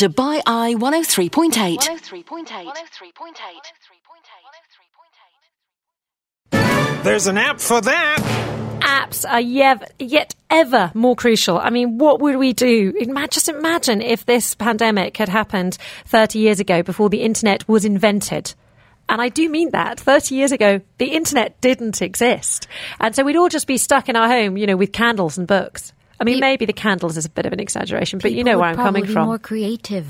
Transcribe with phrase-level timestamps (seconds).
[0.00, 1.76] Dubai Eye 103.8.
[6.50, 7.04] 103.8.
[7.04, 8.18] There's an app for that.
[8.80, 11.58] apps are yet, yet ever more crucial.
[11.58, 12.94] I mean, what would we do?
[12.98, 15.76] Ima- Just imagine if this pandemic had happened
[16.06, 18.54] 30 years ago before the internet was invented.
[19.10, 20.00] And I do mean that.
[20.00, 22.68] 30 years ago, the internet didn't exist.
[23.00, 25.46] And so we'd all just be stuck in our home, you know, with candles and
[25.46, 25.92] books.
[26.20, 28.58] I mean, Pe- maybe the candles is a bit of an exaggeration, but you know
[28.58, 29.26] where I'm coming from.
[29.26, 30.06] More creative.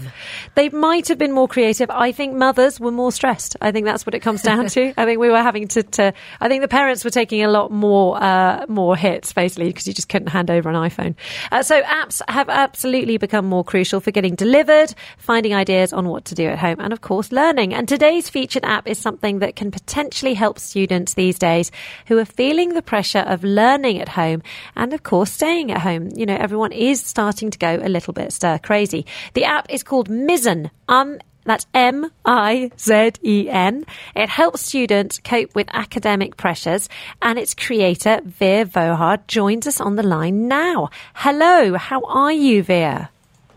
[0.56, 1.88] They might have been more creative.
[1.88, 3.56] I think mothers were more stressed.
[3.60, 4.92] I think that's what it comes down to.
[4.98, 5.82] I think we were having to.
[5.84, 9.86] to I think the parents were taking a lot more uh, more hits, basically, because
[9.86, 11.14] you just couldn't hand over an iPhone.
[11.52, 16.24] Uh, so apps have absolutely become more crucial for getting delivered, finding ideas on what
[16.26, 17.72] to do at home, and of course, learning.
[17.72, 21.70] And today's featured app is something that can potentially help students these days
[22.06, 24.42] who are feeling the pressure of learning at home
[24.74, 25.99] and, of course, staying at home.
[26.14, 29.04] You know, everyone is starting to go a little bit stir crazy.
[29.34, 30.70] The app is called MiZen.
[30.88, 33.84] Um, that's M I Z E N.
[34.14, 36.88] It helps students cope with academic pressures,
[37.22, 40.90] and its creator, Veer Vohra, joins us on the line now.
[41.14, 43.08] Hello, how are you, Veer?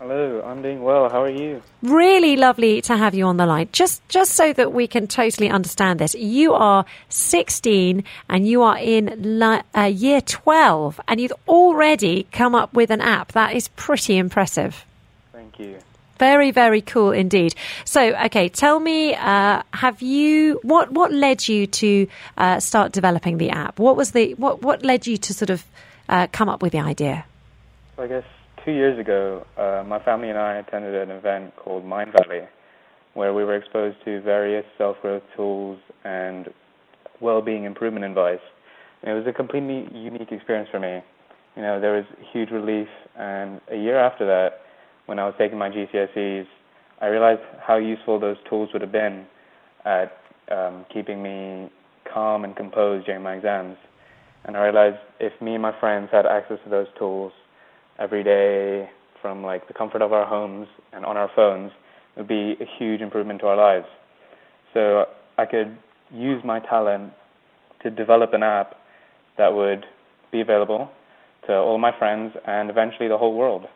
[0.06, 1.08] Hello, I'm doing well.
[1.08, 1.62] How are you?
[1.80, 3.70] Really lovely to have you on the line.
[3.72, 8.76] Just just so that we can totally understand this, you are 16 and you are
[8.76, 13.32] in li- uh, year 12, and you've already come up with an app.
[13.32, 14.84] That is pretty impressive.
[15.32, 15.78] Thank you.
[16.18, 17.54] Very, very cool indeed.
[17.86, 23.38] So, okay, tell me, uh, have you what what led you to uh, start developing
[23.38, 23.78] the app?
[23.78, 25.64] What was the what what led you to sort of
[26.10, 27.24] uh, come up with the idea?
[27.96, 28.24] I guess
[28.64, 32.46] two years ago, uh, my family and I attended an event called Mindvalley,
[33.12, 36.48] where we were exposed to various self-growth tools and
[37.20, 38.40] well-being improvement advice.
[39.02, 41.00] And it was a completely unique experience for me.
[41.56, 44.62] You know, there was huge relief, and a year after that,
[45.06, 46.46] when I was taking my GCSEs,
[47.00, 49.26] I realized how useful those tools would have been
[49.84, 50.16] at
[50.50, 51.70] um, keeping me
[52.12, 53.76] calm and composed during my exams.
[54.46, 57.32] And I realized if me and my friends had access to those tools
[57.98, 58.88] every day
[59.20, 61.72] from like the comfort of our homes and on our phones,
[62.16, 63.86] would be a huge improvement to our lives.
[64.72, 65.06] So
[65.38, 65.76] I could
[66.12, 67.12] use my talent
[67.82, 68.74] to develop an app
[69.38, 69.84] that would
[70.30, 70.90] be available
[71.46, 73.66] to all my friends and eventually the whole world.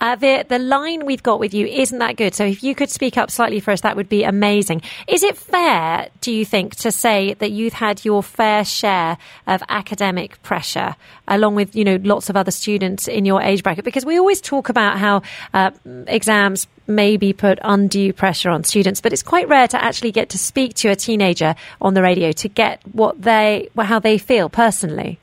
[0.00, 2.34] Uh, the the line we've got with you isn't that good.
[2.34, 4.80] So if you could speak up slightly for us, that would be amazing.
[5.06, 9.62] Is it fair, do you think, to say that you've had your fair share of
[9.68, 10.96] academic pressure,
[11.28, 13.84] along with you know lots of other students in your age bracket?
[13.84, 15.20] Because we always talk about how
[15.52, 15.70] uh,
[16.06, 20.38] exams maybe put undue pressure on students, but it's quite rare to actually get to
[20.38, 24.48] speak to a teenager on the radio to get what they well, how they feel
[24.48, 25.18] personally.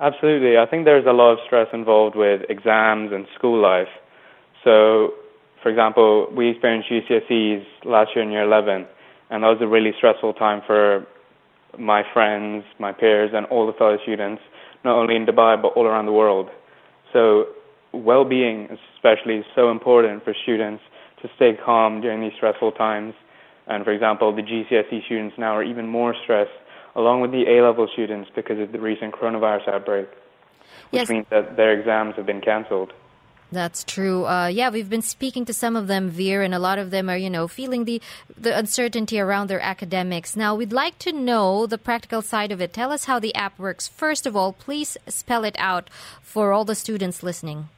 [0.00, 0.56] Absolutely.
[0.58, 3.88] I think there's a lot of stress involved with exams and school life.
[4.62, 5.14] So,
[5.62, 8.86] for example, we experienced GCSEs last year in year 11,
[9.30, 11.04] and that was a really stressful time for
[11.78, 14.40] my friends, my peers, and all the fellow students,
[14.84, 16.48] not only in Dubai, but all around the world.
[17.12, 17.46] So,
[17.92, 20.82] well being, especially, is so important for students
[21.22, 23.14] to stay calm during these stressful times.
[23.66, 26.50] And, for example, the GCSE students now are even more stressed
[26.98, 30.08] along with the A level students because of the recent coronavirus outbreak,
[30.90, 31.08] which Yes.
[31.08, 32.92] means that their exams have been cancelled.
[33.50, 34.26] That's true.
[34.26, 37.08] Uh, yeah, we've been speaking to some of them, Veer, and a lot of them
[37.08, 37.98] are, you know, feeling the
[38.36, 40.36] the uncertainty around their academics.
[40.36, 42.74] Now, we'd like to know the practical side of it.
[42.74, 43.88] Tell us how the app works.
[43.88, 45.88] First of all, please spell it out
[46.20, 47.68] for all the students listening.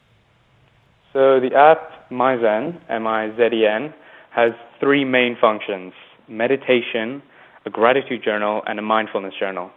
[1.13, 3.95] So the app MiZen, M-I-Z-E-N,
[4.31, 5.93] has three main functions:
[6.27, 7.23] meditation,
[7.67, 9.71] a gratitude journal, and a mindfulness journal.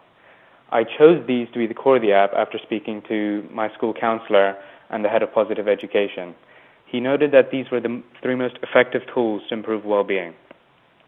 [0.72, 3.94] I chose these to be the core of the app after speaking to my school
[3.94, 4.56] counselor
[4.90, 6.34] and the head of positive education.
[6.86, 10.34] He noted that these were the three most effective tools to improve well-being.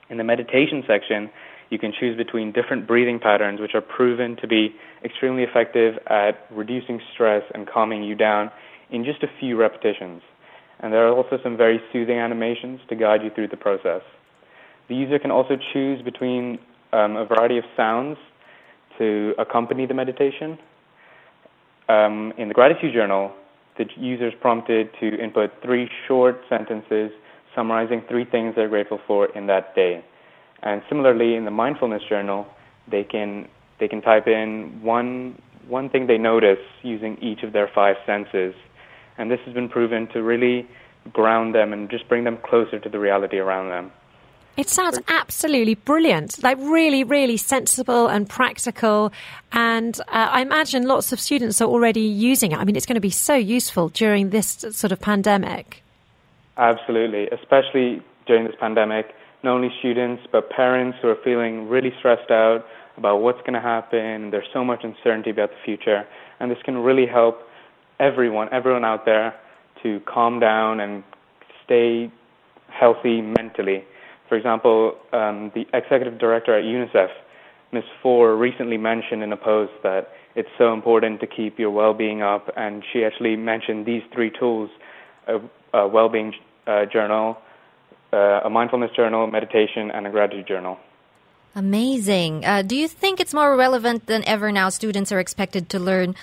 [0.09, 1.29] In the meditation section,
[1.69, 6.45] you can choose between different breathing patterns which are proven to be extremely effective at
[6.51, 8.51] reducing stress and calming you down
[8.91, 10.21] in just a few repetitions.
[10.79, 14.01] And there are also some very soothing animations to guide you through the process.
[14.87, 16.59] The user can also choose between
[16.93, 18.17] um, a variety of sounds
[18.97, 20.57] to accompany the meditation.
[21.89, 23.31] Um, in the gratitude journal,
[23.77, 27.11] the user is prompted to input three short sentences
[27.55, 30.03] summarizing three things they're grateful for in that day.
[30.61, 32.45] And similarly, in the mindfulness journal,
[32.89, 33.47] they can
[33.79, 38.53] they can type in one one thing they notice using each of their five senses,
[39.17, 40.67] and this has been proven to really
[41.13, 43.91] ground them and just bring them closer to the reality around them.
[44.57, 49.11] It sounds absolutely brilliant, like really, really sensible and practical.
[49.51, 52.57] And uh, I imagine lots of students are already using it.
[52.57, 55.83] I mean, it's going to be so useful during this sort of pandemic.
[56.57, 59.13] Absolutely, especially during this pandemic.
[59.43, 62.65] Not only students, but parents who are feeling really stressed out
[62.95, 64.31] about what's going to happen.
[64.31, 66.07] There's so much uncertainty about the future,
[66.39, 67.41] and this can really help
[67.99, 69.35] everyone, everyone out there,
[69.83, 71.03] to calm down and
[71.65, 72.09] stay
[72.69, 73.83] healthy mentally.
[74.27, 77.09] For example, um, the executive director at UNICEF,
[77.71, 77.83] Ms.
[78.01, 82.49] Fore, recently mentioned in a post that it's so important to keep your well-being up,
[82.57, 84.69] and she actually mentioned these three tools:
[85.27, 85.39] a,
[85.77, 86.33] a well-being
[86.67, 87.37] uh, journal,
[88.11, 90.77] uh, a mindfulness journal, meditation, and a gratitude journal.
[91.57, 92.43] Amazing.
[92.43, 94.67] Uh, do you think it's more relevant than ever now?
[94.67, 96.13] Students are expected to learn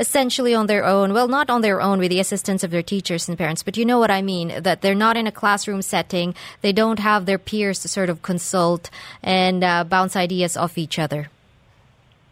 [0.00, 1.12] essentially on their own.
[1.12, 3.84] Well, not on their own with the assistance of their teachers and parents, but you
[3.84, 4.62] know what I mean.
[4.62, 6.34] That they're not in a classroom setting.
[6.62, 8.90] They don't have their peers to sort of consult
[9.22, 11.30] and uh, bounce ideas off each other.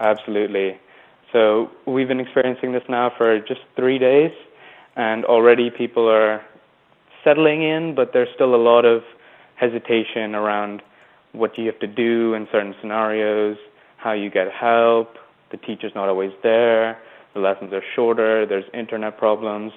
[0.00, 0.78] Absolutely.
[1.32, 4.32] So we've been experiencing this now for just three days,
[4.96, 6.42] and already people are
[7.22, 9.02] settling in, but there's still a lot of
[9.56, 10.80] hesitation around
[11.32, 13.58] what you have to do in certain scenarios,
[13.98, 15.16] how you get help,
[15.50, 16.98] the teacher's not always there,
[17.38, 19.72] the lessons are shorter, there's internet problems.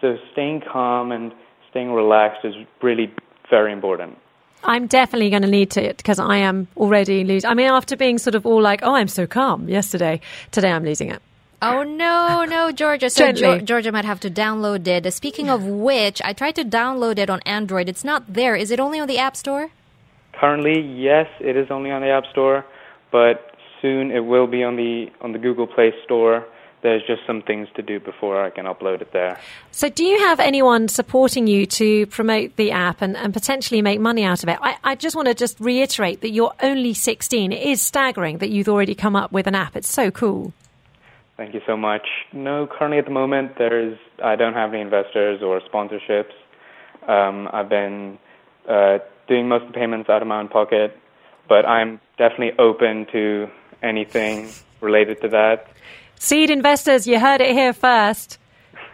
[0.00, 1.32] So staying calm and
[1.70, 3.12] staying relaxed is really
[3.50, 4.18] very important.
[4.64, 7.48] I'm definitely going to need to it because I am already losing.
[7.48, 10.20] I mean, after being sort of all like, "Oh, I'm so calm" yesterday,
[10.50, 11.22] today I'm losing it.
[11.62, 13.08] Oh no, no, Georgia.
[13.08, 13.64] So Gently.
[13.64, 15.10] Georgia might have to download it.
[15.14, 17.88] Speaking of which, I tried to download it on Android.
[17.88, 18.56] It's not there.
[18.56, 19.70] Is it only on the App Store?
[20.40, 22.64] Currently, yes, it is only on the App Store,
[23.12, 26.44] but soon it will be on the on the Google Play Store.
[26.80, 29.40] There's just some things to do before I can upload it there.
[29.72, 33.98] So, do you have anyone supporting you to promote the app and, and potentially make
[33.98, 34.58] money out of it?
[34.62, 37.52] I, I just want to just reiterate that you're only 16.
[37.52, 39.74] It is staggering that you've already come up with an app.
[39.74, 40.52] It's so cool.
[41.36, 42.06] Thank you so much.
[42.32, 43.98] No, currently at the moment, there is.
[44.22, 46.32] I don't have any investors or sponsorships.
[47.08, 48.18] Um, I've been
[48.68, 48.98] uh,
[49.28, 50.96] doing most of the payments out of my own pocket,
[51.48, 53.48] but I'm definitely open to
[53.82, 55.68] anything related to that.
[56.18, 58.38] Seed investors, you heard it here first.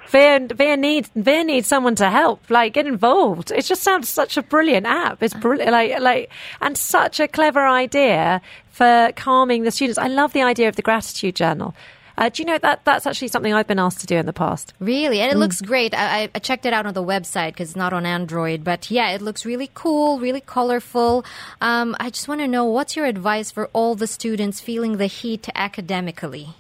[0.08, 3.50] Veer, Veer needs Veer needs someone to help, like get involved.
[3.50, 5.22] It just sounds such a brilliant app.
[5.22, 6.30] It's brilliant, like like,
[6.60, 8.40] and such a clever idea
[8.70, 9.98] for calming the students.
[9.98, 11.74] I love the idea of the gratitude journal.
[12.16, 14.32] Uh, do you know that that's actually something I've been asked to do in the
[14.32, 14.72] past?
[14.78, 15.40] Really, and it mm.
[15.40, 15.94] looks great.
[15.94, 19.10] I, I, checked it out on the website because it's not on Android, but yeah,
[19.10, 21.24] it looks really cool, really colorful.
[21.60, 25.06] Um, I just want to know what's your advice for all the students feeling the
[25.06, 26.54] heat academically.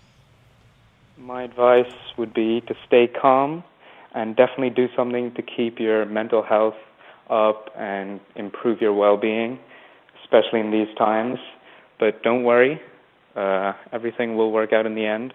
[1.24, 3.64] My advice would be to stay calm
[4.14, 6.74] and definitely do something to keep your mental health
[7.30, 9.58] up and improve your well-being,
[10.22, 11.38] especially in these times.
[11.98, 12.78] But don't worry,
[13.34, 15.32] uh, everything will work out in the end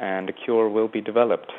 [0.00, 1.52] and a cure will be developed.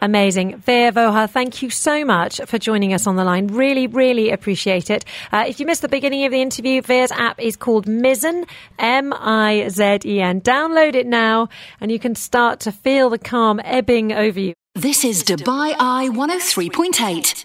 [0.00, 0.58] Amazing.
[0.58, 3.48] Veer Vohra, thank you so much for joining us on the line.
[3.48, 5.04] Really, really appreciate it.
[5.30, 8.48] Uh, if you missed the beginning of the interview, Veer's app is called MiZen,
[8.78, 10.40] M-I-Z-E-N.
[10.40, 11.48] Download it now
[11.80, 14.54] and you can start to feel the calm ebbing over you.
[14.74, 17.44] This is Dubai Eye 103.8.